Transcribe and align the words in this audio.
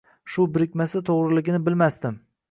Shu 0.35 0.45
birikmasi 0.53 1.01
to‘g’riligini 1.09 1.59
bilmasdim. 1.67 2.17